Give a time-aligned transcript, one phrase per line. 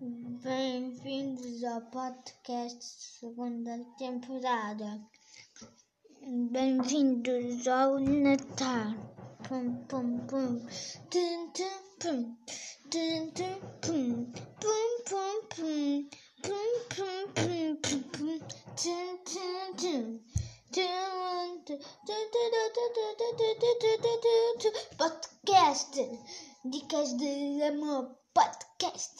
[0.00, 2.78] Bem-vindos ao podcast
[3.18, 5.04] segunda temporada.
[6.52, 8.94] Bem-vindos ao Natal.
[9.48, 10.60] Pum, pum, pum.
[11.10, 12.36] Tum, tum, pum.
[12.88, 14.32] Tum, tum, pum.
[14.60, 16.08] Pum, pum, pum.
[16.44, 18.38] Pum, pum, pum, pum, pum.
[18.76, 20.20] Tum, tum, tum.
[24.96, 25.94] Podcast.
[26.64, 28.16] Dicas de amor.
[28.32, 29.17] Podcast.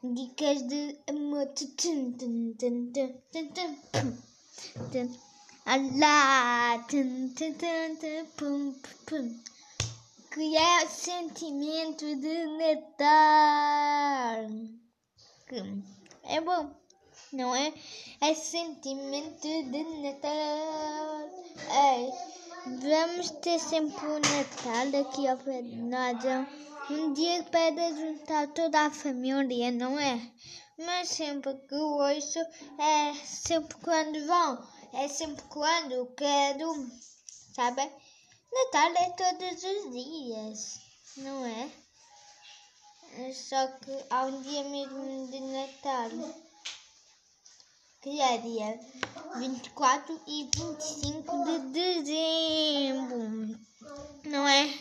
[0.00, 1.48] Dicas de amor.
[5.66, 6.78] Alá.
[6.88, 7.34] Tum,
[8.36, 8.74] pum,
[9.06, 9.40] pum.
[10.30, 14.46] Que é o sentimento de Natal.
[15.48, 15.82] Que
[16.22, 16.70] é bom,
[17.32, 17.74] não é?
[18.20, 20.77] É sentimento de Natal.
[22.66, 26.24] Vamos ter sempre o Natal aqui ao pé de nós.
[26.24, 26.46] É
[26.90, 30.20] Um dia para juntar toda a família, não é?
[30.76, 32.38] Mas sempre que ouço
[32.78, 36.90] é sempre quando vão, é sempre quando quero,
[37.54, 37.82] sabe?
[38.52, 40.80] Natal é todos os dias,
[41.18, 41.70] não é?
[43.18, 46.10] É Só que há um dia mesmo de Natal,
[48.00, 48.80] que é dia
[49.36, 53.58] 24 e 25 de dezembro,
[54.24, 54.72] não é?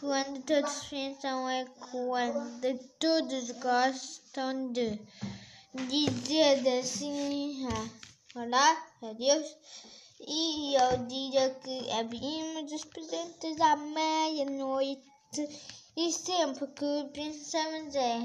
[0.00, 4.98] Quando todos pensam é quando todos gostam de
[5.90, 9.56] dizer assim, ah, olá, adeus.
[10.26, 15.02] E eu diria que abrimos os presentes à meia-noite
[15.94, 18.22] e sempre que pensamos é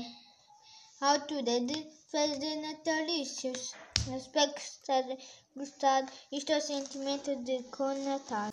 [1.02, 3.74] a altura de fazer natalícios.
[4.16, 5.18] Espero que tenha
[5.54, 6.10] gostado.
[6.32, 8.50] Isto é o sentimento de com Natal.